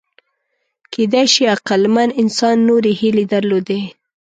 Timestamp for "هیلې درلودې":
2.99-3.81